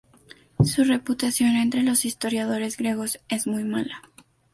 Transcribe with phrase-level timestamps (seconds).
[0.65, 4.01] Su reputación entre los historiadores griegos es muy mala.